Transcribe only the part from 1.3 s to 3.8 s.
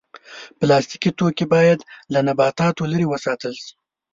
باید له نباتاتو لرې وساتل شي.